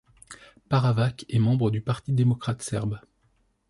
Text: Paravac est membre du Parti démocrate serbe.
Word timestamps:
Paravac 0.67 1.27
est 1.29 1.37
membre 1.37 1.69
du 1.69 1.79
Parti 1.79 2.11
démocrate 2.11 2.63
serbe. 2.63 2.99